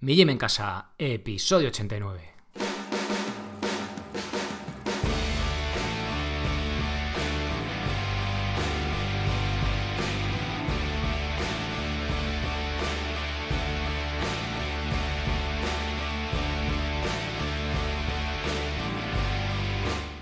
[0.00, 2.20] Mi Gym en Casa, episodio 89.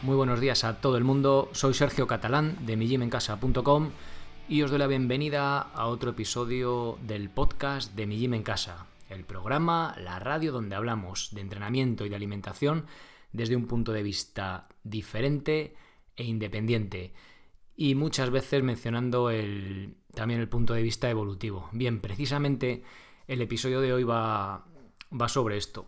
[0.00, 3.90] Muy buenos días a todo el mundo, soy Sergio Catalán de migymencasa.com
[4.48, 8.86] y os doy la bienvenida a otro episodio del podcast de Mi Gym en Casa,
[9.08, 12.86] el programa, la radio donde hablamos de entrenamiento y de alimentación
[13.32, 15.74] desde un punto de vista diferente
[16.16, 17.12] e independiente
[17.76, 19.30] y muchas veces mencionando
[20.14, 21.68] también el punto de vista evolutivo.
[21.72, 22.82] Bien, precisamente
[23.26, 24.64] el episodio de hoy va,
[25.12, 25.86] va sobre esto.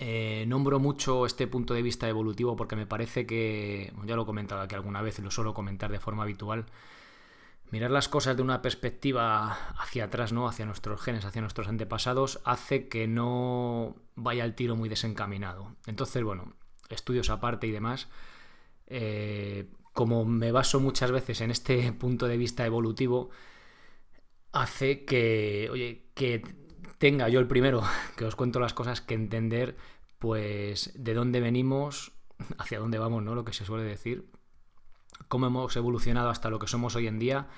[0.00, 4.26] Eh, nombro mucho este punto de vista evolutivo porque me parece que, ya lo he
[4.26, 6.66] comentado aquí alguna vez y lo suelo comentar de forma habitual,
[7.70, 10.48] mirar las cosas de una perspectiva hacia atrás, ¿no?
[10.48, 15.76] Hacia nuestros genes, hacia nuestros antepasados, hace que no vaya el tiro muy desencaminado.
[15.86, 16.54] Entonces, bueno,
[16.88, 18.08] estudios aparte y demás,
[18.86, 23.30] eh, como me baso muchas veces en este punto de vista evolutivo,
[24.52, 26.42] hace que, oye, que
[26.98, 27.82] tenga yo el primero,
[28.16, 29.76] que os cuento las cosas, que entender,
[30.18, 32.12] pues, de dónde venimos,
[32.58, 33.34] hacia dónde vamos, ¿no?
[33.34, 34.30] Lo que se suele decir,
[35.26, 37.48] cómo hemos evolucionado hasta lo que somos hoy en día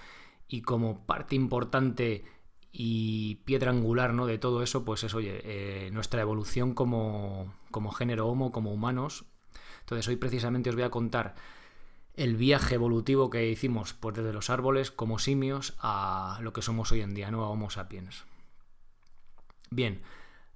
[0.48, 2.24] y como parte importante
[2.72, 4.26] y piedra angular ¿no?
[4.26, 9.24] de todo eso, pues es, oye, eh, nuestra evolución como, como género homo, como humanos.
[9.80, 11.34] Entonces hoy precisamente os voy a contar
[12.14, 16.92] el viaje evolutivo que hicimos pues, desde los árboles como simios a lo que somos
[16.92, 17.44] hoy en día, ¿no?
[17.44, 18.24] A Homo sapiens.
[19.70, 20.02] Bien,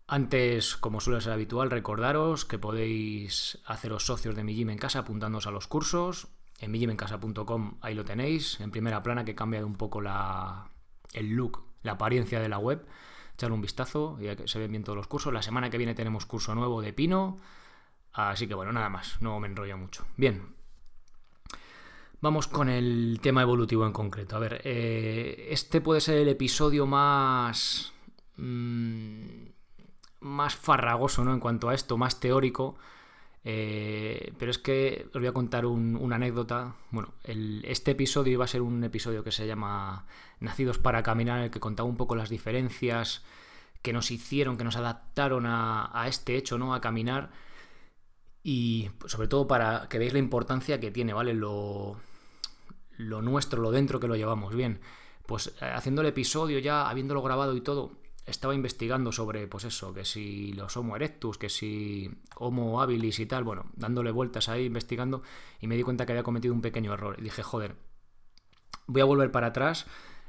[0.06, 5.00] antes, como suele ser habitual, recordaros que podéis haceros socios de mi gym en casa
[5.00, 6.28] apuntándoos a los cursos
[6.60, 10.70] en mijimencasa.com, ahí lo tenéis, en primera plana que he cambiado un poco la,
[11.12, 12.86] el look, la apariencia de la web.
[13.34, 15.32] Echarle un vistazo, ya que se ven bien todos los cursos.
[15.32, 17.38] La semana que viene tenemos curso nuevo de Pino.
[18.12, 20.06] Así que bueno, nada más, no me enrollo mucho.
[20.16, 20.54] Bien.
[22.20, 24.36] Vamos con el tema evolutivo en concreto.
[24.36, 27.92] A ver, eh, este puede ser el episodio más.
[28.36, 29.44] Mmm,
[30.20, 31.34] más farragoso, ¿no?
[31.34, 32.76] En cuanto a esto, más teórico
[33.44, 36.76] eh, pero es que os voy a contar una anécdota.
[36.90, 40.06] Bueno, este episodio iba a ser un episodio que se llama
[40.40, 43.22] Nacidos para Caminar, en el que contaba un poco las diferencias
[43.82, 46.74] que nos hicieron, que nos adaptaron a, este hecho, ¿no?
[46.74, 47.30] A caminar.
[48.42, 51.34] Y sobre todo para que veáis la importancia que tiene, ¿vale?
[51.34, 52.00] Lo,
[52.96, 54.54] lo nuestro, lo dentro que lo llevamos.
[54.54, 54.80] Bien,
[55.26, 57.92] pues eh, haciendo el episodio ya, habiéndolo grabado y todo,
[58.26, 63.26] estaba investigando sobre, pues eso, que si los Homo erectus, que si Homo habilis y
[63.26, 65.22] tal, bueno, dándole vueltas ahí, investigando,
[65.60, 67.16] y me di cuenta que había cometido un pequeño error.
[67.18, 67.76] Y dije, joder,
[68.86, 69.86] voy a volver para atrás.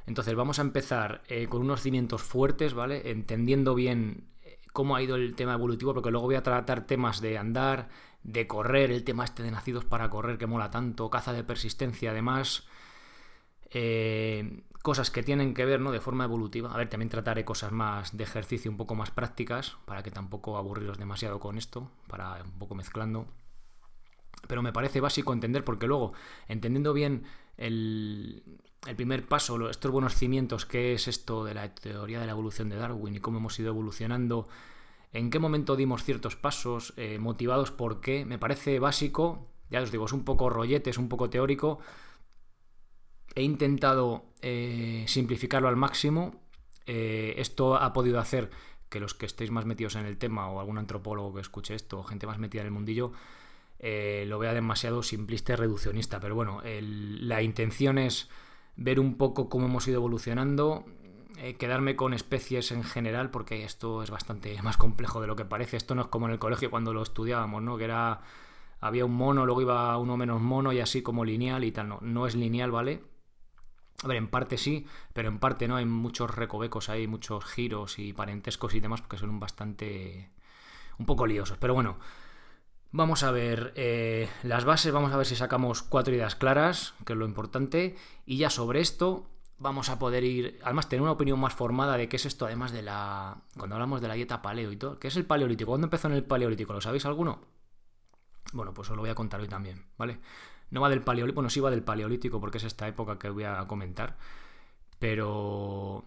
[0.07, 3.09] Entonces vamos a empezar eh, con unos cimientos fuertes, ¿vale?
[3.09, 7.21] Entendiendo bien eh, cómo ha ido el tema evolutivo, porque luego voy a tratar temas
[7.21, 7.89] de andar,
[8.23, 12.11] de correr, el tema este de nacidos para correr que mola tanto, caza de persistencia,
[12.11, 12.67] además.
[13.71, 15.91] Eh, cosas que tienen que ver ¿no?
[15.91, 16.71] de forma evolutiva.
[16.71, 20.57] A ver, también trataré cosas más de ejercicio un poco más prácticas, para que tampoco
[20.57, 23.25] aburriros demasiado con esto, para un poco mezclando.
[24.47, 26.13] Pero me parece básico entender, porque luego,
[26.47, 27.23] entendiendo bien
[27.57, 28.43] el,
[28.95, 32.75] primer paso, estos buenos cimientos, que es esto de la teoría de la evolución de
[32.75, 34.47] Darwin y cómo hemos ido evolucionando,
[35.13, 39.89] en qué momento dimos ciertos pasos, eh, motivados por qué, me parece básico, ya os
[39.89, 41.79] digo, es un poco rollete, es un poco teórico,
[43.35, 46.41] He intentado eh, simplificarlo al máximo.
[46.85, 48.49] Eh, esto ha podido hacer
[48.89, 51.99] que los que estéis más metidos en el tema o algún antropólogo que escuche esto
[51.99, 53.11] o gente más metida en el mundillo
[53.79, 56.21] eh, lo vea demasiado simplista y reduccionista.
[56.21, 58.29] Pero bueno, la intención es
[58.77, 60.85] ver un poco cómo hemos ido evolucionando,
[61.57, 65.75] quedarme con especies en general, porque esto es bastante más complejo de lo que parece.
[65.75, 67.77] Esto no es como en el colegio cuando lo estudiábamos, ¿no?
[67.77, 68.21] Que era.
[68.79, 71.89] Había un mono, luego iba uno menos mono y así como lineal y tal.
[71.89, 73.01] No, no es lineal, ¿vale?
[74.05, 75.77] A ver, en parte sí, pero en parte no.
[75.77, 80.29] Hay muchos recovecos ahí, muchos giros y parentescos y demás, porque son bastante.
[80.99, 81.57] un poco liosos.
[81.57, 81.97] Pero bueno,
[82.91, 87.13] vamos a ver eh, las bases, vamos a ver si sacamos cuatro ideas claras, que
[87.13, 87.95] es lo importante.
[88.27, 90.59] Y ya sobre esto vamos a poder ir.
[90.63, 93.37] Además, tener una opinión más formada de qué es esto, además de la.
[93.57, 94.99] Cuando hablamos de la dieta paleo y todo.
[94.99, 95.71] ¿Qué es el paleolítico?
[95.71, 96.73] ¿Cuándo empezó en el paleolítico?
[96.73, 97.39] ¿Lo sabéis alguno?
[98.53, 100.19] Bueno, pues os lo voy a contar hoy también, ¿vale?
[100.71, 103.43] No va del paleolítico, bueno, sí va del paleolítico porque es esta época que voy
[103.43, 104.17] a comentar,
[104.99, 106.05] pero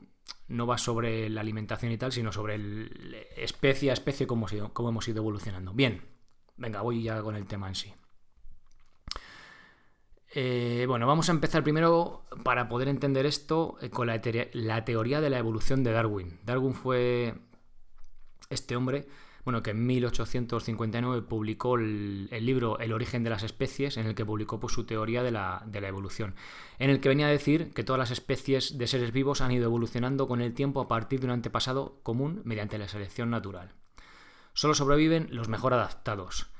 [0.48, 5.08] no va sobre la alimentación y tal, sino sobre el especie a especie cómo hemos,
[5.08, 5.72] ido, evolucionando.
[5.72, 6.02] Bien,
[6.56, 7.92] venga, voy ya con el tema en sí.
[10.34, 15.30] Eh, bueno, vamos a empezar primero para poder entender esto eh, con la, teoría de
[15.30, 16.38] la evolución de Darwin.
[16.44, 17.34] Darwin fue
[18.50, 19.08] este hombre,
[19.44, 24.24] bueno, que en 1859 publicó el, libro El origen de las especies, en el que
[24.24, 26.34] publicó pues, su teoría de la, evolución,
[26.78, 29.64] en el que venía a decir que todas las especies de seres vivos han ido
[29.64, 33.72] evolucionando con el tiempo a partir de un antepasado común mediante la selección natural.
[34.52, 36.50] Solo sobreviven los mejor adaptados.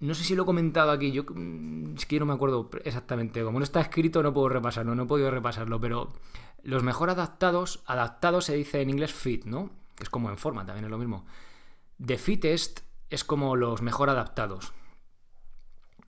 [0.00, 3.44] No sé si lo he comentado aquí, yo mm, es que no me acuerdo exactamente.
[3.44, 6.12] Como no está escrito, no puedo repasarlo, no he podido repasarlo, pero
[6.64, 9.70] los mejor adaptados, adaptados se dice en inglés fit, ¿no?
[9.94, 11.24] Que es como en forma, también es lo mismo.
[12.04, 14.72] The fittest es como los mejor adaptados.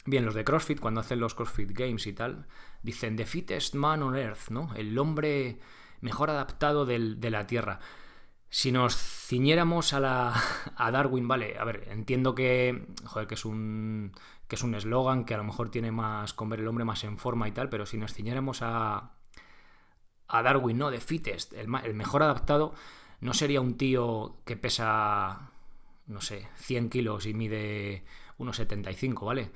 [0.06, 2.46] Bien, los de CrossFit, cuando hacen los CrossFit Games y tal,
[2.82, 4.74] dicen The fittest man on earth, ¿no?
[4.74, 5.60] El hombre
[6.00, 7.80] mejor adaptado de la Tierra.
[8.50, 10.34] Si nos ciñéramos a, la,
[10.76, 14.12] a Darwin, vale, a ver, entiendo que, joder, que es un
[14.46, 17.02] que es un eslogan que a lo mejor tiene más con ver el hombre más
[17.04, 19.12] en forma y tal, pero si nos ciñéramos a,
[20.28, 20.90] a Darwin, ¿no?
[20.90, 22.74] De fittest, el mejor adaptado,
[23.20, 25.50] no sería un tío que pesa,
[26.06, 28.04] no sé, 100 kilos y mide
[28.38, 29.50] 1,75, ¿vale?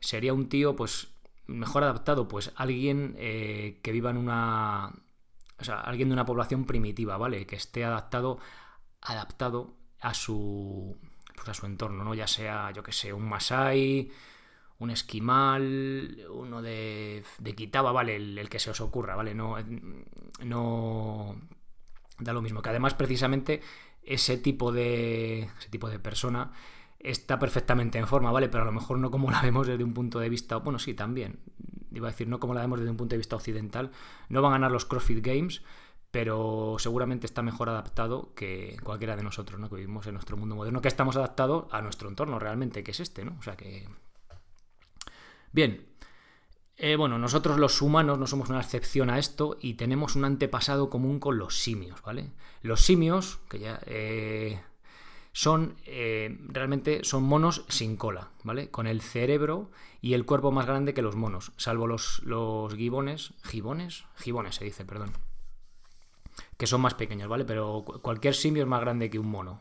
[0.00, 1.08] Sería un tío, pues,
[1.46, 4.92] mejor adaptado, pues alguien eh, que viva en una
[5.60, 7.46] o sea, alguien de una población primitiva, ¿vale?
[7.46, 8.38] Que esté adaptado,
[9.02, 10.96] adaptado a su,
[11.36, 12.14] pues a su entorno, ¿no?
[12.14, 14.10] Ya sea, yo que sé, un masai,
[14.78, 18.16] un esquimal, uno de, de Kitaba, ¿vale?
[18.16, 19.34] El, que se os ocurra, ¿vale?
[19.34, 19.56] No,
[20.42, 21.36] no
[22.18, 22.62] da lo mismo.
[22.62, 23.60] Que además, precisamente,
[24.02, 26.52] ese tipo de, ese tipo de persona
[26.98, 28.48] está perfectamente en forma, ¿vale?
[28.48, 30.94] Pero a lo mejor no como la vemos desde un punto de vista, bueno, sí,
[30.94, 31.40] también,
[31.92, 33.90] iba a decir, no como la vemos desde un punto de vista occidental.
[34.28, 35.62] No van a ganar los CrossFit Games,
[36.10, 39.68] pero seguramente está mejor adaptado que cualquiera de nosotros, ¿no?
[39.68, 43.00] Que vivimos en nuestro mundo moderno, que estamos adaptados a nuestro entorno realmente, que es
[43.00, 43.36] este, ¿no?
[43.38, 43.88] O sea que...
[45.52, 45.89] Bien.
[46.82, 50.88] Eh, bueno, nosotros los humanos no somos una excepción a esto y tenemos un antepasado
[50.88, 52.30] común con los simios, ¿vale?
[52.62, 53.80] Los simios, que ya...
[53.84, 54.58] Eh,
[55.32, 58.70] son eh, realmente son monos sin cola, ¿vale?
[58.70, 63.34] Con el cerebro y el cuerpo más grande que los monos, salvo los, los gibones,
[63.44, 65.12] gibones, gibones se dice, perdón,
[66.56, 67.44] que son más pequeños, ¿vale?
[67.44, 69.60] Pero cualquier simio es más grande que un mono.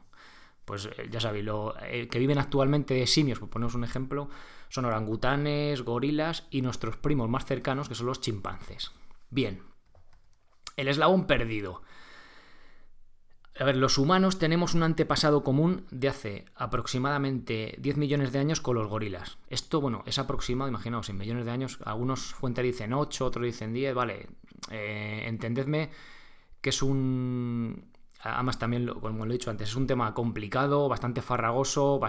[0.70, 4.30] Pues eh, ya sabéis, lo eh, que viven actualmente de simios, por poneros un ejemplo,
[4.68, 8.92] son orangutanes, gorilas y nuestros primos más cercanos, que son los chimpancés.
[9.32, 9.64] Bien,
[10.78, 11.82] el eslabón perdido.
[13.60, 18.62] A ver, los humanos tenemos un antepasado común de hace aproximadamente 10 millones de años
[18.62, 19.40] con los gorilas.
[19.48, 21.80] Esto, bueno, es aproximado, imaginaos, en millones de años.
[21.84, 24.28] Algunos fuentes dicen 8, otros dicen 10, vale.
[24.70, 25.90] Eh, entendedme
[26.62, 27.89] que es un...
[28.22, 32.00] Además, también, como lo he dicho antes, es un tema complicado, bastante farragoso,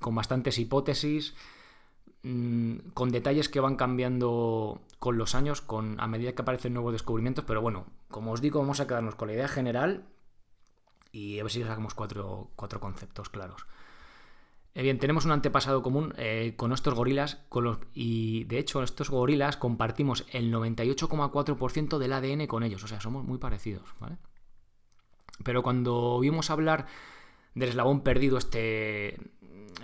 [0.00, 1.34] con bastantes hipótesis,
[2.22, 5.64] mm, con detalles que van cambiando con los años,
[5.98, 7.44] a medida que aparecen nuevos descubrimientos.
[7.46, 10.04] Pero bueno, como os digo, vamos a quedarnos con la idea general
[11.12, 13.66] y a ver si sacamos cuatro, cuatro conceptos claros.
[14.74, 18.82] Eh, bien, tenemos un antepasado común eh, con estos gorilas con los, y de hecho
[18.82, 24.18] estos gorilas compartimos el 98,4% del ADN con ellos, o sea, somos muy parecidos, ¿vale?
[25.42, 26.86] Pero cuando vimos hablar
[27.54, 29.18] del eslabón perdido, este,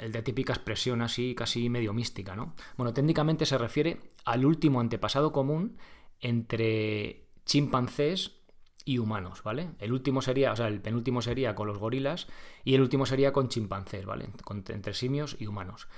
[0.00, 2.54] el de típica expresión así, casi medio mística, ¿no?
[2.76, 5.76] Bueno, técnicamente se refiere al último antepasado común
[6.20, 8.40] entre chimpancés
[8.84, 9.70] y humanos, ¿vale?
[9.78, 12.28] El último sería, o sea, el penúltimo sería con los gorilas
[12.64, 14.30] y el último sería con chimpancés, ¿vale?
[14.68, 15.88] entre simios y humanos,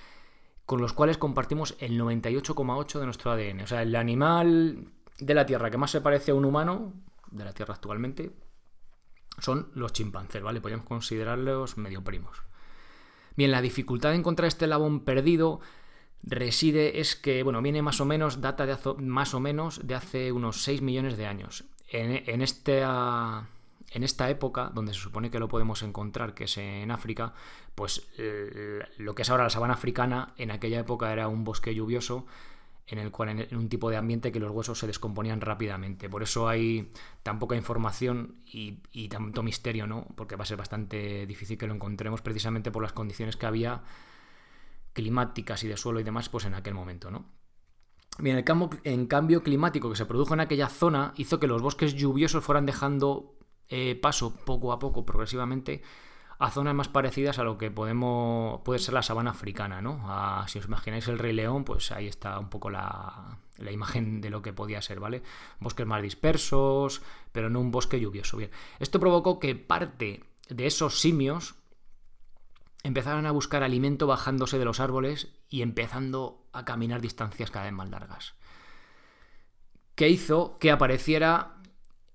[0.66, 3.60] con los cuales compartimos el 98,8 de nuestro ADN.
[3.60, 4.88] O sea, el animal
[5.18, 6.92] de la Tierra que más se parece a un humano,
[7.30, 8.32] de la Tierra actualmente,
[9.38, 10.60] son los chimpancés, ¿vale?
[10.60, 12.42] Podríamos considerarlos medio primos.
[13.36, 15.60] Bien, la dificultad de encontrar este labón perdido
[16.22, 20.32] reside es que, bueno, viene más o menos, data de más o menos de hace
[20.32, 23.48] unos 6 millones de años en, esta,
[23.90, 27.34] en esta época, donde se supone que lo podemos encontrar, que es en África,
[27.74, 28.06] pues
[28.98, 32.26] lo que es ahora la sabana africana, en aquella época era un bosque lluvioso
[32.86, 36.08] en el cual en un tipo de ambiente que los huesos se descomponían rápidamente.
[36.08, 36.90] Por eso hay
[37.22, 40.06] tan poca información y, tanto misterio, ¿no?
[40.16, 43.82] Porque va a ser bastante difícil que lo encontremos precisamente por las condiciones que había
[44.92, 47.24] climáticas y de suelo y demás, pues en aquel momento, ¿no?
[48.18, 51.62] Bien, el cambio, en cambio climático que se produjo en aquella zona hizo que los
[51.62, 55.80] bosques lluviosos fueran dejando eh, paso poco a poco, progresivamente,
[56.42, 60.02] a zonas más parecidas a lo que podemos puede ser la sabana africana, ¿no?
[60.48, 64.28] si os imagináis el Rey León, pues ahí está un poco la, la, imagen de
[64.28, 65.22] lo que podía ser, ¿vale?
[65.60, 68.38] Bosques más dispersos, pero no un bosque lluvioso.
[68.38, 71.54] Bien, esto provocó que parte de esos simios
[72.82, 77.74] empezaron a buscar alimento bajándose de los árboles y empezando a caminar distancias cada vez
[77.74, 78.34] más largas.
[79.94, 81.61] ¿Qué hizo que apareciera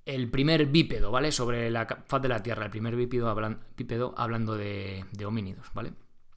[0.07, 1.33] el primer bípedo, ¿vale?
[1.33, 3.35] Sobre la faz de la Tierra, el primer bípedo,
[3.75, 5.93] bípedo hablando de, homínidos, ¿vale?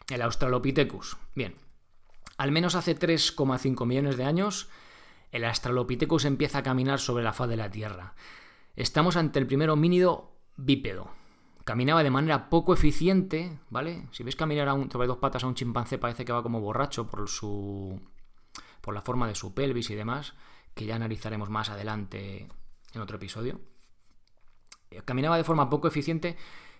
[0.09, 1.17] El Australopithecus.
[1.37, 1.55] Bien,
[2.37, 4.69] al menos hace 3,5 millones de años,
[5.31, 8.15] el Australopithecus empieza a caminar sobre la faz de la Tierra.
[8.75, 11.12] Estamos ante el primer homínido bípedo.
[11.65, 14.09] Caminaba de manera poco eficiente, ¿vale?
[14.11, 16.61] Si veis caminar a un, sobre dos patas a un chimpancé parece que va como
[16.61, 18.00] borracho por su
[18.81, 20.35] por la forma de su pelvis y demás,
[20.75, 22.49] que ya analizaremos más adelante
[22.95, 23.61] en otro episodio.
[25.05, 26.37] Caminaba de forma poco eficiente,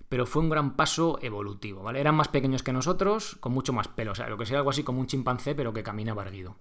[0.09, 2.01] pero fue un gran paso evolutivo, ¿vale?
[2.01, 4.71] Eran más pequeños que nosotros, con mucho más pelo, o sea, lo que sería algo
[4.71, 6.57] así como un chimpancé, pero que caminaba erguido.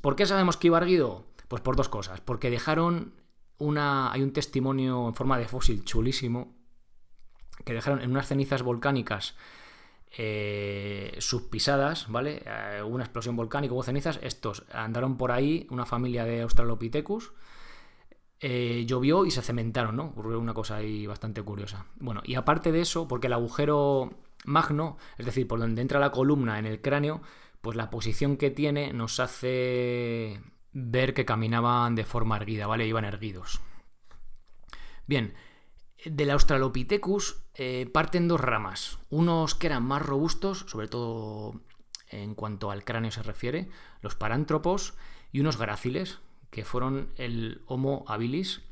[0.00, 1.26] ¿Por qué sabemos que iba erguido?
[1.48, 2.20] Pues por dos cosas.
[2.20, 3.14] Porque dejaron
[3.58, 4.12] una.
[4.12, 6.54] Hay un testimonio en forma de fósil chulísimo.
[7.64, 9.36] Que dejaron en unas cenizas volcánicas
[10.16, 12.42] eh, subpisadas, ¿vale?
[12.44, 14.18] Eh, una explosión volcánica, hubo cenizas.
[14.22, 17.32] Estos andaron por ahí, una familia de Australopithecus.
[18.40, 20.06] Eh, llovió y se cementaron, ¿no?
[20.06, 21.86] Ocurrió una cosa ahí bastante curiosa.
[21.96, 26.10] Bueno, y aparte de eso, porque el agujero magno, es decir, por donde entra la
[26.10, 27.22] columna en el cráneo,
[27.60, 30.40] pues la posición que tiene nos hace
[30.72, 32.86] ver que caminaban de forma erguida, ¿vale?
[32.86, 33.60] Iban erguidos.
[35.06, 35.34] Bien,
[36.04, 38.98] del Australopithecus eh, parten dos ramas.
[39.10, 41.62] Unos que eran más robustos, sobre todo
[42.08, 43.68] en cuanto al cráneo se refiere,
[44.00, 44.94] los parántropos,
[45.32, 46.20] y unos gráciles,
[46.54, 48.62] que fueron el Homo habilis.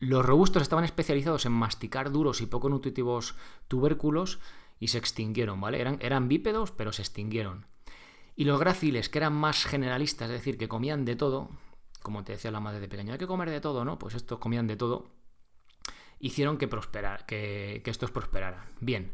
[0.00, 3.36] Los robustos estaban especializados en masticar duros y poco nutritivos
[3.68, 4.40] tubérculos
[4.80, 5.80] y se extinguieron, ¿vale?
[5.80, 7.66] Eran, eran bípedos, pero se extinguieron.
[8.34, 11.50] Y los gráciles, que eran más generalistas, es decir, que comían de todo,
[12.02, 13.96] como te decía la madre de pequeño, hay que comer de todo, ¿no?
[13.96, 15.06] Pues estos comían de todo,
[16.18, 18.64] hicieron que, prosperar, que, que estos prosperaran.
[18.80, 19.12] Bien.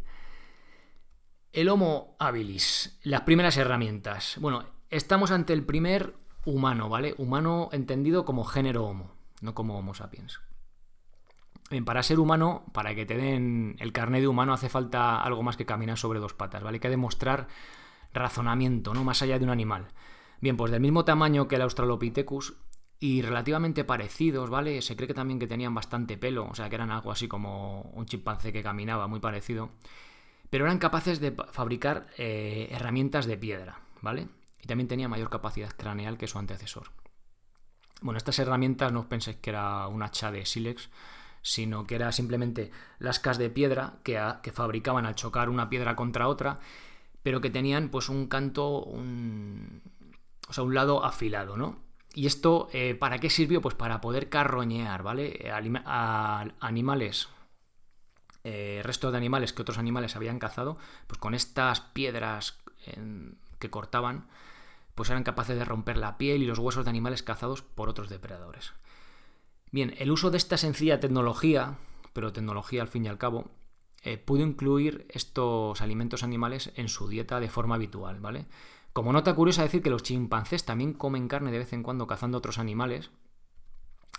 [1.52, 4.37] El Homo habilis, las primeras herramientas.
[4.40, 7.14] Bueno, estamos ante el primer humano, ¿vale?
[7.18, 10.40] Humano entendido como género Homo, no como Homo sapiens.
[11.70, 15.42] Bien, para ser humano, para que te den el carnet de humano, hace falta algo
[15.42, 16.80] más que caminar sobre dos patas, ¿vale?
[16.80, 17.47] Que demostrar
[18.12, 19.04] razonamiento, ¿no?
[19.04, 19.87] Más allá de un animal.
[20.40, 22.54] Bien, pues del mismo tamaño que el Australopithecus
[22.99, 24.82] y relativamente parecidos, ¿vale?
[24.82, 27.82] Se cree que también que tenían bastante pelo, o sea, que eran algo así como
[27.94, 29.70] un chimpancé que caminaba, muy parecido.
[30.50, 34.28] Pero eran capaces de fabricar eh, herramientas de piedra, ¿vale?
[34.62, 36.90] Y también tenía mayor capacidad craneal que su antecesor.
[38.02, 40.90] Bueno, estas herramientas no os penséis que era un hacha de sílex,
[41.43, 46.29] sino que era simplemente lascas de piedra que, que fabricaban al chocar una piedra contra
[46.29, 46.61] otra
[47.23, 49.83] pero que tenían pues un canto, un,
[50.49, 51.79] o sea, un lado afilado, ¿no?
[52.14, 53.61] Y esto, eh, ¿para qué sirvió?
[53.61, 55.50] Pues para poder carroñear, ¿vale?
[55.85, 57.29] A, animales,
[58.43, 60.76] eh, restos de animales que otros animales habían cazado,
[61.07, 62.59] pues con estas piedras
[63.61, 64.26] que cortaban,
[64.97, 68.09] pues eran capaces de romper la piel y los huesos de animales cazados por otros
[68.09, 68.73] depredadores.
[69.71, 71.79] Bien, el uso de esta sencilla tecnología,
[72.12, 73.50] pero tecnología al fin y al cabo,
[74.02, 78.47] eh, pudo incluir estos alimentos animales en su dieta de forma habitual, ¿vale?
[78.93, 82.38] Como nota curiosa decir que los chimpancés también comen carne de vez en cuando cazando
[82.38, 83.11] otros animales.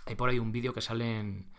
[0.05, 1.51] Hay por ahí un vídeo que salen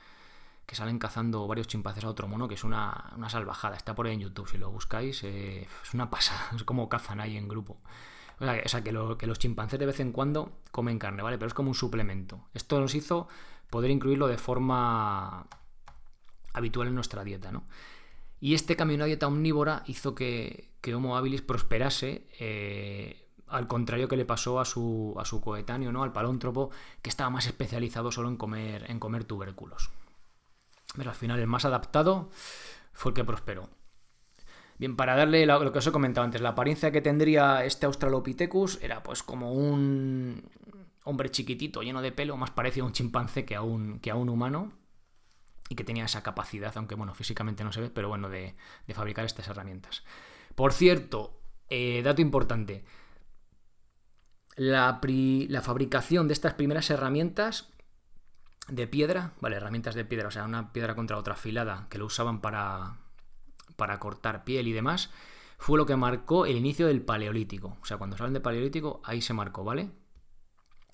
[0.66, 3.76] que salen cazando varios chimpancés a otro mono, que es una, salvajada.
[3.76, 7.21] Está por ahí en YouTube, si lo buscáis, eh, es una pasada, es como cazan
[7.21, 7.78] ahí en grupo.
[8.40, 11.38] O sea, que, que, los chimpancés de vez en cuando comen carne, ¿vale?
[11.38, 12.49] Pero es como un suplemento.
[12.54, 13.28] Esto nos hizo
[13.71, 15.47] poder incluirlo de forma
[16.52, 17.64] habitual en nuestra dieta, ¿no?
[18.40, 24.09] Y este cambio a una dieta omnívora hizo que, Homo habilis prosperase, eh, al contrario
[24.09, 26.02] que le pasó a su, a su coetáneo, ¿no?
[26.02, 26.71] al palóntropo,
[27.02, 29.90] que estaba más especializado solo en comer, en comer tubérculos.
[30.97, 32.31] Pero al final el más adaptado
[32.93, 33.71] fue el que prosperó.
[34.79, 38.81] Bien, para darle lo, que os he comentado antes, la apariencia que tendría este Australopithecus
[38.83, 40.51] era pues como un
[41.05, 44.17] hombre chiquitito, lleno de pelo, más parecido a un chimpancé que a un, que a
[44.17, 44.73] un humano
[45.69, 48.55] y que tenía esa capacidad, aunque bueno, físicamente no se ve, pero bueno, de,
[48.93, 50.05] fabricar estas herramientas.
[50.55, 52.85] Por cierto, eh, dato importante,
[54.57, 57.72] la, la, fabricación de estas primeras herramientas
[58.69, 62.07] de piedra, vale, herramientas de piedra, o sea, una piedra contra otra afilada, que lo
[62.07, 62.99] usaban para,
[63.76, 65.11] para cortar piel y demás,
[65.59, 67.76] fue lo que marcó el inicio del paleolítico.
[67.81, 69.90] O sea, cuando se hablan de paleolítico, ahí se marcó, ¿vale?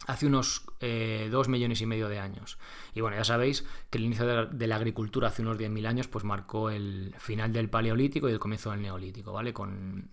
[0.06, 2.58] hace unos eh, dos millones y medio de años.
[2.94, 6.25] Y bueno, ya sabéis que el inicio de la, agricultura hace unos 10.000 años pues
[6.25, 9.52] marcó el final del paleolítico y el comienzo del neolítico, ¿vale?
[9.52, 10.10] Con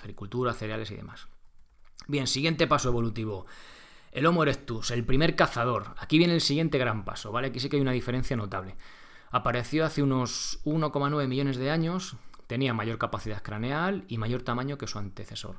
[0.00, 1.28] agricultura, cereales y demás.
[2.08, 3.46] Bien, siguiente paso evolutivo.
[4.16, 5.94] El Homo erectus, el primer cazador.
[5.98, 7.48] Aquí viene el siguiente gran paso, ¿vale?
[7.48, 8.74] Aquí sí que hay una diferencia notable.
[9.30, 14.86] Apareció hace unos 1,9 millones de años, tenía mayor capacidad craneal y mayor tamaño que
[14.86, 15.56] su antecesor.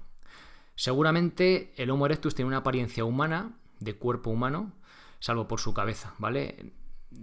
[0.73, 4.71] Seguramente el Homo erectus tiene una apariencia humana, de cuerpo humano,
[5.19, 6.71] salvo por su cabeza, ¿vale?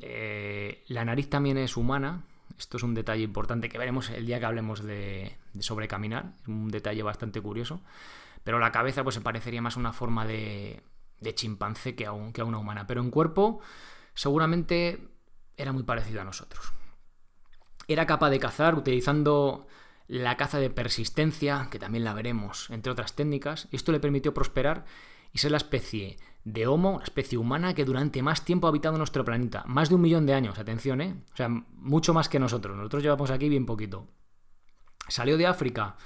[0.03, 2.23] Eh, la nariz también es humana.
[2.57, 6.31] Esto es un detalle importante que veremos el día que hablemos de, de sobrecaminar.
[6.43, 7.81] Es un detalle bastante curioso.
[8.45, 10.81] Pero la cabeza pues se parecería más a una forma de,
[11.25, 12.87] de chimpancé que a, a una humana.
[12.87, 13.61] Pero en cuerpo
[14.14, 15.09] seguramente
[15.57, 16.73] era muy parecido a nosotros.
[17.88, 19.66] Era capaz de cazar utilizando
[20.07, 24.85] la caza de persistencia, que también la veremos, entre otras técnicas, esto le permitió prosperar
[25.33, 28.99] y ser la especie de Homo, la especie humana que durante más tiempo ha habitado
[28.99, 29.64] nuestro planeta.
[29.66, 31.16] Más de un millón de años, atención, ¿eh?
[31.33, 32.76] O sea, mucho más que nosotros.
[32.76, 34.07] Nosotros llevamos aquí bien poquito.
[35.09, 35.97] Salió de África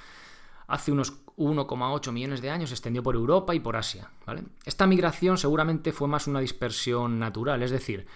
[0.68, 4.10] hace unos 1,8 millones de años, se extendió por Europa y por Asia.
[4.64, 8.06] Esta migración seguramente fue más una dispersión natural, es decir,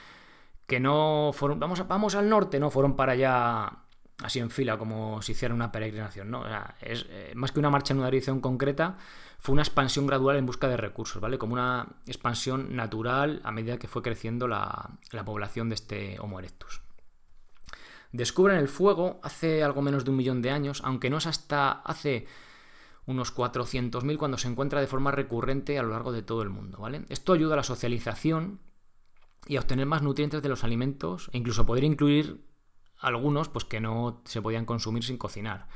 [0.67, 3.73] que no fueron, vamos, vamos al norte, no fueron para allá
[4.23, 6.45] así en fila como si hiciera una peregrinación, ¿no?
[6.81, 8.97] es eh, más que una marcha en una dirección concreta,
[9.39, 11.37] fue una expansión gradual en busca de recursos, ¿vale?
[11.37, 16.82] Como una expansión natural a medida que fue creciendo la población de este Homo erectus.
[18.13, 21.73] Descubren el fuego hace algo menos de un millón de años, aunque no es hasta
[21.73, 22.27] hace
[23.07, 26.79] unos 400.000 cuando se encuentra de forma recurrente a lo largo de todo el mundo,
[26.79, 27.05] ¿vale?
[27.09, 28.61] Esto ayuda a la socialización
[29.47, 32.45] y a obtener más nutrientes de los alimentos e incluso poder incluir
[32.99, 35.67] algunos pues que no se podían consumir sin cocinar.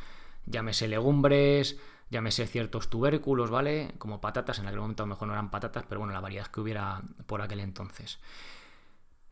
[0.45, 1.77] Llámese legumbres,
[2.11, 3.95] llámese ciertos tubérculos, ¿vale?
[3.99, 6.47] Como patatas, en aquel momento a lo mejor no eran patatas, pero bueno, la variedad
[6.47, 8.21] que hubiera por aquel entonces.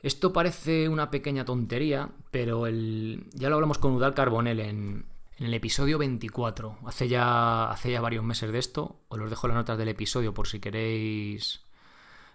[0.04, 3.26] Esto parece una pequeña tontería, pero el...
[3.32, 5.06] ya lo hablamos con Udal Carbonell en,
[5.38, 6.76] en el episodio 24.
[6.84, 9.00] Hace ya, hace ya varios meses de esto.
[9.08, 11.62] Os los dejo las notas del episodio por si queréis.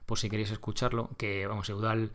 [0.07, 1.11] Por si queréis escucharlo.
[1.15, 2.11] Que vamos, Eudal.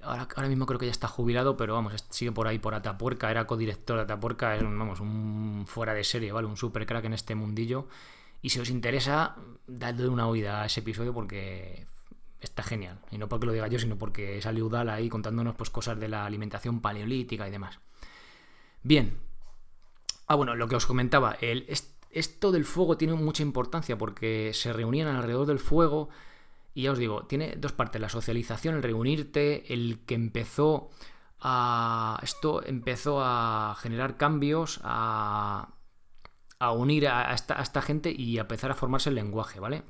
[0.00, 3.32] Ahora, ahora mismo creo que ya está jubilado, pero vamos, sigue por ahí por Atapuerca,
[3.32, 6.46] era codirector de Atapuerca, es un, vamos, un fuera de serie, ¿vale?
[6.46, 7.88] Un super crack en este mundillo.
[8.42, 9.34] Y si os interesa,
[9.66, 11.84] dadle una oída a ese episodio porque
[12.44, 13.00] está genial.
[13.10, 16.08] Y no porque lo diga yo, sino porque sale Udal ahí contándonos pues, cosas de
[16.08, 17.80] la alimentación paleolítica y demás.
[18.82, 19.18] Bien,
[20.26, 21.66] Ah, bueno, lo que os comentaba, el,
[22.10, 26.08] esto del fuego tiene mucha importancia porque se reunían alrededor del fuego
[26.72, 30.90] y ya os digo, tiene dos partes, la socialización, el reunirte, el que empezó
[31.40, 32.18] a...
[32.22, 35.74] Esto empezó a generar cambios, a,
[36.58, 39.84] a unir a esta, a esta, gente y a empezar a formarse el lenguaje, ¿vale?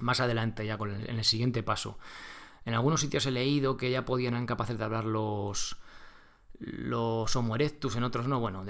[0.00, 1.98] Más adelante, ya con el, en el siguiente paso.
[2.64, 5.76] En algunos sitios he leído que ya podían ser capaces de hablar los,
[6.60, 8.38] los Homo erectus, en otros no.
[8.38, 8.64] Bueno,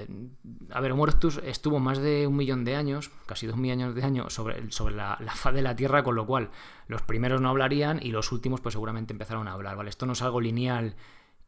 [0.70, 4.04] a ver, Homo erectus estuvo más de un millón de años, casi dos millones de
[4.04, 6.50] años, sobre, sobre la, faz de la Tierra, con lo cual
[6.86, 9.90] los primeros no hablarían y los últimos, pues seguramente empezaron a hablar, ¿vale?
[9.90, 10.94] Esto no es algo lineal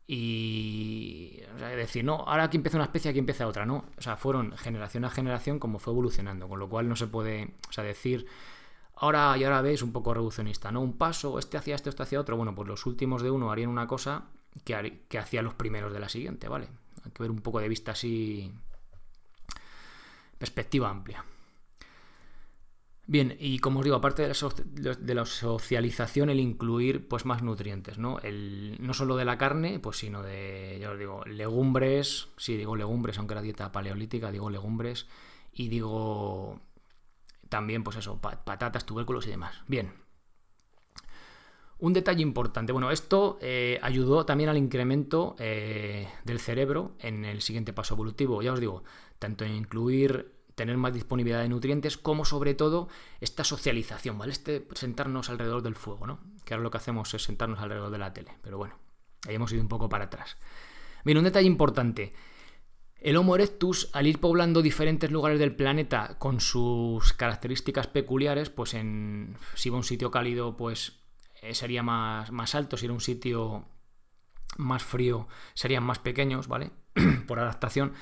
[0.09, 1.41] y.
[1.55, 3.85] O sea, decir, no, ahora aquí empieza una especie, aquí empieza otra, ¿no?
[3.97, 7.55] O sea, fueron generación a generación como fue evolucionando, con lo cual no se puede,
[7.69, 8.27] o sea, decir.
[9.03, 10.81] Ahora y ahora ves un poco reduccionista, ¿no?
[10.81, 12.37] Un paso, este hacia esto, este hacia otro.
[12.37, 14.27] Bueno, pues los últimos de uno harían una cosa
[14.65, 16.69] que, que hacía los primeros de la siguiente, ¿vale?
[17.05, 18.53] Hay que ver un poco de vista así.
[20.39, 21.25] perspectiva amplia.
[23.09, 27.99] Bien, y como os digo, aparte de la, la, socialización, el incluir pues más nutrientes,
[27.99, 28.21] ¿no?
[28.21, 32.77] El, no solo de la carne, pues sino de, ya os digo, legumbres, sí, digo
[32.77, 35.09] legumbres, aunque era dieta paleolítica, digo legumbres,
[35.53, 36.61] y digo
[37.53, 39.61] también, pues eso, patatas, tubérculos y demás.
[39.69, 39.93] Bien,
[41.81, 47.43] un detalle importante, bueno, esto eh, ayudó también al incremento eh, del cerebro en el
[47.43, 48.85] siguiente paso evolutivo, ya os digo,
[49.19, 52.89] tanto en incluir tener más disponibilidad de nutrientes, como sobre todo
[53.21, 54.33] esta socialización, ¿vale?
[54.33, 56.21] Este sentarnos alrededor del fuego, ¿no?
[56.47, 58.79] Que ahora lo que hacemos es sentarnos alrededor de la tele, pero bueno,
[59.29, 60.39] ahí hemos ido un poco para atrás.
[61.05, 62.15] Bien, un detalle importante.
[63.03, 68.75] El Homo erectus, al ir poblando diferentes lugares del planeta con sus características peculiares, pues
[68.75, 71.01] en si va a un sitio cálido, pues
[71.43, 73.67] eh, sería más, más alto, si era un sitio
[74.57, 76.71] más frío serían más pequeños, ¿vale?
[77.27, 77.93] Por adaptación.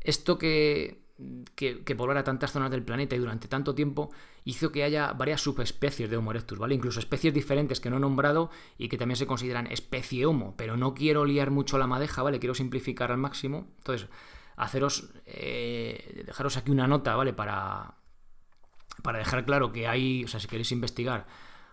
[0.00, 1.06] Esto que,
[1.54, 4.10] que, que poblara tantas zonas del planeta y durante tanto tiempo
[4.44, 6.74] hizo que haya varias subespecies de Homo erectus, ¿vale?
[6.74, 10.76] Incluso especies diferentes que no he nombrado y que también se consideran especie Homo, pero
[10.76, 12.38] no quiero liar mucho la madeja, ¿vale?
[12.38, 13.68] Quiero simplificar al máximo.
[13.78, 14.10] Entonces,
[14.56, 17.32] haceros, eh, dejaros aquí una nota, ¿vale?
[17.32, 17.94] Para,
[19.02, 21.26] para dejar claro que hay, o sea, si queréis investigar,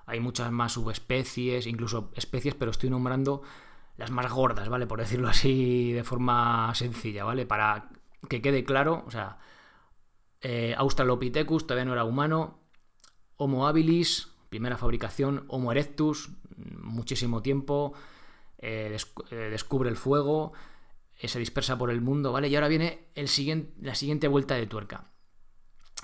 [0.05, 3.43] hay muchas más subespecies, incluso especies, pero estoy nombrando
[3.97, 4.87] las más gordas, ¿vale?
[4.87, 7.45] Por decirlo así de forma sencilla, ¿vale?
[7.45, 7.89] Para
[8.27, 9.37] que quede claro, o sea,
[10.41, 12.59] eh, Australopithecus todavía no era humano,
[13.37, 16.31] Homo habilis, primera fabricación, Homo erectus,
[16.81, 17.93] muchísimo tiempo,
[18.57, 18.97] eh,
[19.29, 20.53] descubre el fuego,
[21.27, 22.47] se dispersa por el mundo, ¿vale?
[22.47, 25.11] Y ahora viene el siguiente, la siguiente vuelta de tuerca.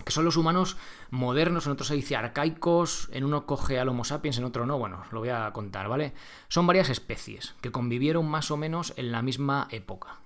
[0.03, 0.75] que son los humanos
[1.09, 4.77] modernos, en otros se dice arcaicos, en uno coge al Homo sapiens, en otro no,
[4.77, 6.13] bueno, lo voy a contar, ¿vale?
[6.49, 10.19] Son varias especies que convivieron más o menos en la misma época.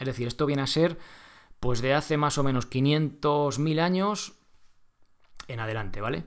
[0.00, 0.98] Es decir, esto viene a ser
[1.60, 4.34] pues de hace más o menos 500.000 años
[5.48, 6.24] en adelante, ¿vale?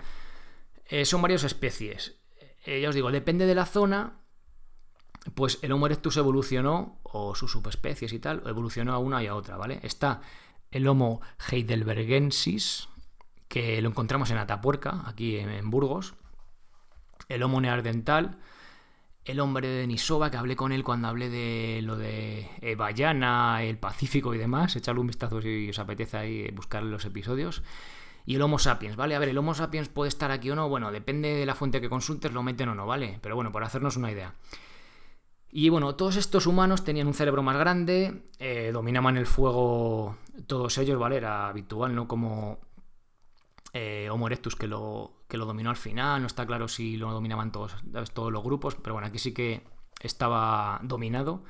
[0.85, 2.19] Eh, son varias especies.
[2.65, 4.21] Eh, ya os digo, depende de la zona,
[5.33, 9.35] pues el Homo erectus evolucionó, o sus subespecies y tal, evolucionó a una y a
[9.35, 9.79] otra, ¿vale?
[9.83, 10.21] Está
[10.71, 12.89] el Homo heidelbergensis,
[13.47, 16.15] que lo encontramos en Atapuerca, aquí en, Burgos,
[17.29, 18.37] el Homo neandertal,
[19.25, 23.77] el hombre de Denisova, que hablé con él cuando hablé de lo de Bayana, el
[23.77, 27.63] Pacífico y demás, echarle un vistazo si os apetece ahí buscar los episodios.
[28.25, 29.15] Y el Homo sapiens, ¿vale?
[29.15, 31.79] A ver, el Homo sapiens puede estar aquí o no, bueno, depende de la fuente
[31.79, 33.19] que consultes, lo meten o no, ¿vale?
[33.21, 34.33] Pero bueno, por hacernos una idea.
[35.59, 40.15] Y bueno, todos estos humanos tenían un cerebro más grande, eh, dominaban el fuego
[40.45, 41.17] todos ellos, ¿vale?
[41.17, 42.07] Era habitual, ¿no?
[42.07, 42.59] Como
[43.73, 47.11] eh, Homo erectus que lo, que lo dominó al final, no está claro si lo
[47.11, 47.75] dominaban todos,
[48.13, 49.63] todos los grupos, pero bueno, aquí sí que
[49.99, 51.43] estaba dominado.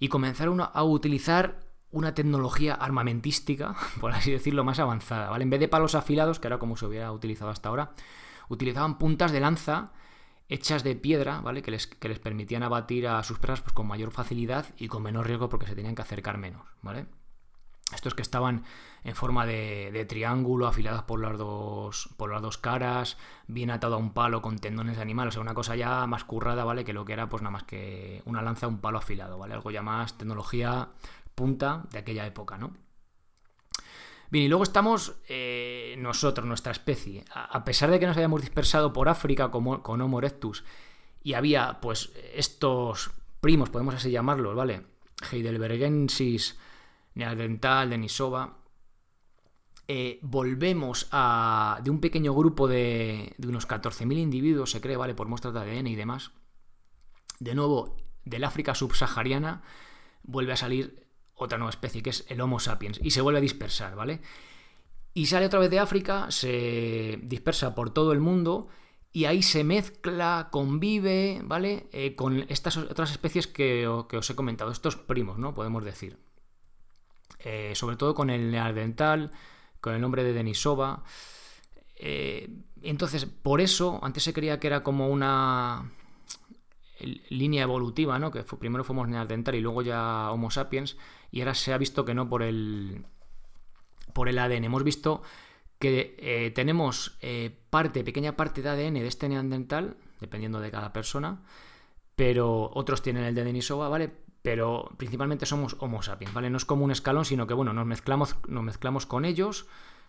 [0.00, 1.60] Y comenzaron a utilizar
[1.92, 5.44] una tecnología armamentística, por así decirlo, más avanzada, ¿vale?
[5.44, 7.92] En vez de palos afilados, que era como se hubiera utilizado hasta ahora,
[8.50, 9.92] utilizaban puntas de lanza
[10.50, 11.62] hechas de piedra, ¿vale?
[11.62, 15.02] Que les, que les permitían abatir a sus presas pues, con mayor facilidad y con
[15.02, 17.06] menor riesgo porque se tenían que acercar menos, ¿vale?
[17.94, 18.64] Estos que estaban
[19.02, 23.98] en forma de, triángulo, afiladas por las, dos, por las dos caras, bien atado a
[23.98, 26.84] un palo con tendones de animal, o sea, una cosa ya más currada, ¿vale?
[26.84, 29.54] Que lo que era, pues nada más que una lanza, un palo afilado, ¿vale?
[29.54, 30.90] Algo ya más tecnología
[31.34, 32.72] punta de aquella época, ¿no?
[34.30, 37.24] Bien, y luego estamos eh, nosotros, nuestra especie.
[37.34, 40.64] A, pesar de que nos hayamos dispersado por África como, con Homo erectus
[41.22, 44.86] y había, pues, estos primos, podemos así llamarlos, ¿vale?
[45.30, 46.58] Heidelbergensis,
[47.14, 48.58] Neandertal, Denisova.
[49.88, 55.14] Eh, volvemos a, de un pequeño grupo de, de unos 14.000 individuos, se cree, ¿vale?
[55.14, 56.30] Por muestras de ADN y demás.
[57.40, 59.62] De nuevo, del África subsahariana
[60.22, 61.09] vuelve a salir
[61.44, 64.20] otra nueva especie, que es el Homo sapiens, y se vuelve a dispersar, ¿vale?
[65.12, 68.68] Y sale otra vez de África, se dispersa por todo el mundo
[69.12, 71.88] y ahí se mezcla, convive, ¿vale?
[71.92, 75.52] Eh, con estas otras especies que, os he comentado, estos primos, ¿no?
[75.52, 76.16] Podemos decir.
[77.40, 79.32] Eh, sobre todo con el neandertal,
[79.80, 81.02] con el nombre de Denisova.
[81.96, 82.48] Eh,
[82.82, 85.90] entonces, por eso, antes se creía que era como una
[87.28, 88.30] línea evolutiva, ¿no?
[88.30, 90.96] Que primero fuimos neandertal y luego ya Homo sapiens
[91.30, 93.04] y ahora se ha visto que no por el,
[94.12, 94.64] por el ADN.
[94.64, 95.22] Hemos visto
[95.78, 100.92] que eh, tenemos eh, parte, pequeña parte de ADN de este neandertal, dependiendo de cada
[100.92, 101.42] persona,
[102.16, 104.12] pero otros tienen el de Denisova, ¿vale?
[104.42, 106.50] Pero principalmente somos Homo sapiens, ¿vale?
[106.50, 109.66] No es como un escalón, sino que, bueno, nos mezclamos, nos mezclamos con ellos,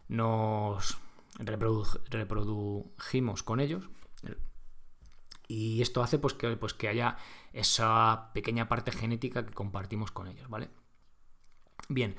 [0.09, 0.97] nos
[1.39, 3.87] reprodujimos con ellos.
[5.51, 7.17] Y esto hace pues, que, pues, que haya
[7.51, 10.69] esa pequeña parte genética que compartimos con ellos, ¿vale?
[11.89, 12.15] Bien,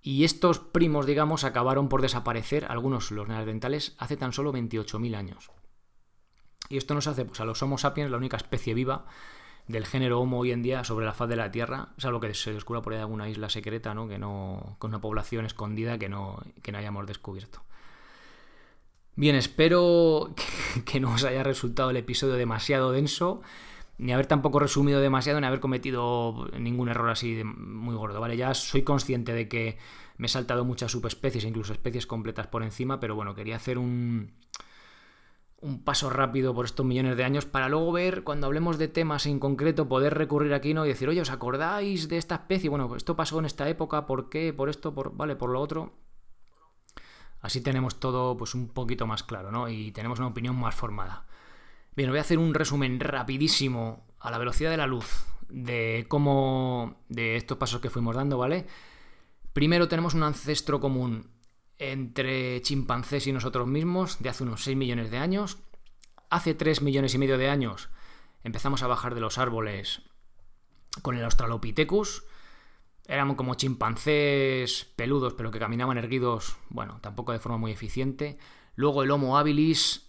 [0.00, 5.50] y estos primos, digamos, acabaron por desaparecer, algunos los neandertales, hace tan solo 28.000 años.
[6.70, 9.04] Y esto nos hace pues, a los Homo sapiens la única especie viva
[9.68, 12.54] del género Homo hoy en día sobre la faz de la Tierra, salvo que se
[12.54, 14.08] descubra por ahí alguna isla secreta, ¿no?
[14.08, 17.60] Que no, con una población escondida que no, que no hayamos descubierto.
[19.16, 20.34] Bien, espero
[20.84, 23.42] que, no os haya resultado el episodio demasiado denso
[23.98, 28.34] ni haber tampoco resumido demasiado, ni haber cometido ningún error así muy gordo, ¿vale?
[28.34, 29.76] Ya soy consciente de que
[30.16, 34.32] me he saltado muchas subespecies, incluso especies completas por encima, pero bueno, quería hacer un,
[35.60, 39.26] un paso rápido por estos millones de años para luego ver, cuando hablemos de temas
[39.26, 40.86] en concreto, poder recurrir aquí ¿no?
[40.86, 42.70] y decir, oye, ¿os acordáis de esta especie?
[42.70, 44.52] Bueno, esto pasó en esta época, ¿por qué?
[44.54, 44.92] ¿Por esto?
[44.92, 45.36] ¿Vale?
[45.36, 45.92] ¿Por lo otro?
[47.40, 49.68] Así tenemos todo pues un poquito más claro, ¿no?
[49.68, 51.26] Y tenemos una opinión más formada.
[51.96, 57.00] Bien, voy a hacer un resumen rapidísimo a la velocidad de la luz de cómo
[57.08, 58.66] de estos pasos que fuimos dando, ¿vale?
[59.52, 61.30] Primero tenemos un ancestro común
[61.78, 65.58] entre chimpancés y nosotros mismos de hace unos 6 millones de años.
[66.28, 67.88] Hace 3 millones y medio de años
[68.44, 70.02] empezamos a bajar de los árboles
[71.02, 72.24] con el Australopithecus.
[73.10, 78.38] Éramos como chimpancés peludos, pero que caminaban erguidos, bueno, tampoco de forma muy eficiente.
[78.76, 80.08] Luego el Homo habilis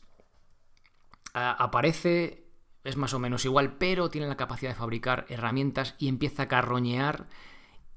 [1.33, 2.45] aparece,
[2.83, 6.47] es más o menos igual, pero tiene la capacidad de fabricar herramientas y empieza a
[6.47, 7.27] carroñear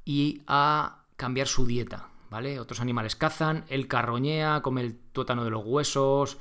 [0.06, 2.58] y a cambiar su dieta, ¿vale?
[2.58, 6.38] Otros animales cazan, él carroñea, come el tuétano de los huesos,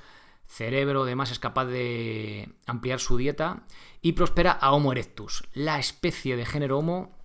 [0.48, 3.64] cerebro, demás, es capaz de ampliar su dieta
[4.02, 7.23] y prospera a Homo erectus, la especie de género Homo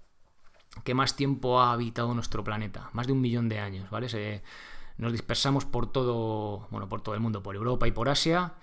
[0.84, 4.08] que más tiempo ha habitado nuestro planeta, más de un millón de años, ¿vale?
[4.98, 8.54] nos dispersamos por todo, bueno, por todo el mundo, por Europa y por Asia.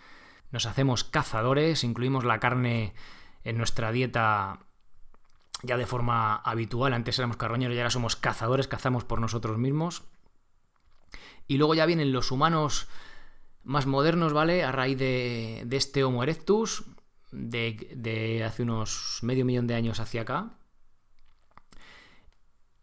[0.51, 2.93] Nos hacemos cazadores, incluimos la carne
[3.43, 4.59] en nuestra dieta
[5.63, 6.93] ya de forma habitual.
[6.93, 10.03] Antes éramos carroñeros y ahora somos cazadores, cazamos por nosotros mismos.
[11.47, 12.87] Y luego ya vienen los humanos
[13.63, 14.63] más modernos, ¿vale?
[14.63, 16.83] A raíz de, este Homo erectus,
[17.31, 20.57] de, de hace unos medio millón de años hacia acá.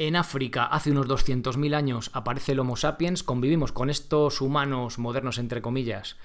[0.04, 3.22] En África, hace unos 200.000 años, aparece el Homo sapiens.
[3.22, 6.16] Convivimos con estos humanos modernos, entre comillas,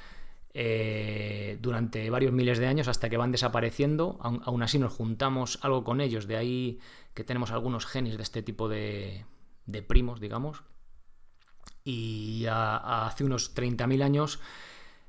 [0.56, 4.18] eh, durante varios miles de años hasta que van desapareciendo.
[4.20, 6.80] Aún, así nos juntamos algo con ellos, de ahí
[7.14, 9.26] que tenemos algunos genes de este tipo de,
[9.88, 10.64] primos, digamos.
[11.84, 14.40] Y hace unos 30.000 años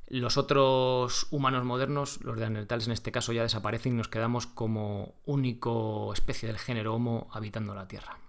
[0.09, 4.47] los otros humanos modernos, los de neandertales en este caso, ya desaparecen y nos quedamos
[4.47, 8.28] como único especie del género Homo habitando la Tierra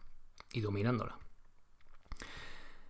[0.52, 1.20] y dominándola.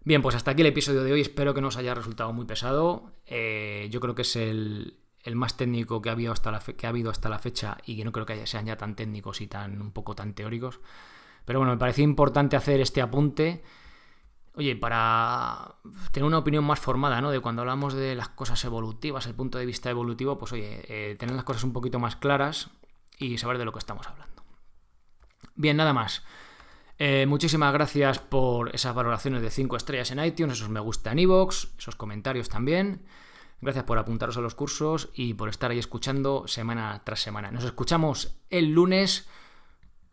[0.04, 1.22] Bien, pues hasta aquí el episodio de hoy.
[1.22, 3.12] Espero que no os haya resultado muy pesado.
[3.26, 4.98] Eh, yo creo que es el,
[5.34, 8.06] más técnico que ha, habido hasta la que ha habido hasta la fecha y que
[8.06, 10.80] no creo que sean ya tan técnicos y tan un poco tan teóricos.
[11.46, 13.64] Pero bueno, me pareció importante hacer este apunte.
[14.56, 15.76] Oye, para
[16.12, 17.30] tener una opinión más formada, ¿no?
[17.32, 21.16] De cuando hablamos de las cosas evolutivas, el punto de vista evolutivo, pues oye, eh,
[21.18, 22.72] tener las cosas un poquito más claras
[23.18, 24.44] y saber de lo que estamos hablando.
[25.56, 26.24] Bien, nada más.
[27.02, 31.20] Eh, muchísimas gracias por esas valoraciones de 5 estrellas en iTunes, esos me gusta en
[31.20, 33.06] iVoox, esos comentarios también.
[33.62, 37.52] Gracias por apuntaros a los cursos y por estar ahí escuchando semana tras semana.
[37.52, 39.30] Nos escuchamos el lunes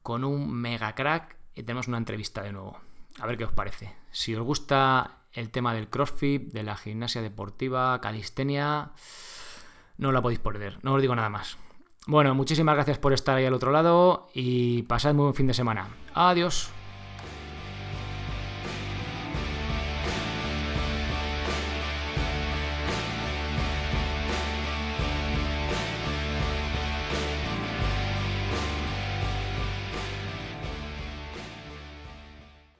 [0.02, 2.78] con un mega crack y tenemos una entrevista de nuevo.
[3.18, 3.92] A ver qué os parece.
[4.12, 8.92] Si os gusta el tema del CrossFit, de la gimnasia deportiva, calistenia,
[9.98, 10.78] no la podéis perder.
[10.82, 11.58] No os digo nada más.
[12.06, 15.54] Bueno, muchísimas gracias por estar ahí al otro lado y pasad muy buen fin de
[15.54, 15.88] semana.
[16.14, 16.75] Adiós.